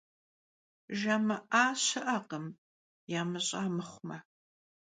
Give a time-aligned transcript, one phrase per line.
[0.97, 2.45] Jjamı'a şı'ekhım,
[3.11, 4.17] yamış'a mıxhume.